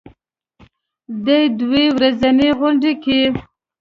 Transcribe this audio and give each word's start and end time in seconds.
دې 1.25 1.39
دوه 1.59 1.83
ورځنۍ 1.95 2.49
غونډه 2.59 2.91
کې 3.03 3.19